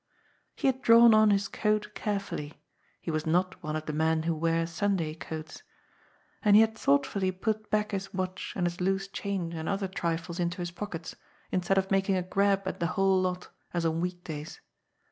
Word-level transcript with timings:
He 0.55 0.65
had 0.65 0.81
drawn 0.81 1.13
on 1.13 1.29
his 1.29 1.47
coat 1.47 1.91
carefully— 1.93 2.59
^he 3.05 3.11
was 3.13 3.27
not 3.27 3.61
one 3.61 3.75
of 3.75 3.85
the 3.85 3.93
men 3.93 4.23
who 4.23 4.33
wear 4.33 4.65
Sunday 4.65 5.13
coats. 5.13 5.61
And 6.41 6.55
he 6.55 6.61
had 6.63 6.75
thoughtfully 6.75 7.29
198 7.29 7.41
GOD'S 7.43 7.43
FOOL. 7.43 7.63
put 7.63 7.69
back 7.69 7.91
his 7.91 8.11
watch 8.11 8.53
and 8.55 8.65
his 8.65 8.81
loose 8.81 9.07
change 9.07 9.53
and 9.53 9.69
other 9.69 9.87
trifles 9.87 10.39
into 10.39 10.57
his 10.57 10.71
pockets, 10.71 11.15
instead 11.51 11.77
of 11.77 11.91
making 11.91 12.15
a 12.15 12.23
grab 12.23 12.63
at 12.67 12.79
the 12.79 12.87
whole 12.97 13.21
lot, 13.21 13.49
as 13.75 13.85
on 13.85 14.01
week 14.01 14.23
days. 14.23 14.59